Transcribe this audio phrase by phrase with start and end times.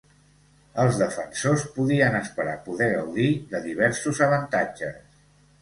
[0.83, 5.01] Els defensors podien esperar poder gaudir de diversos avantatges.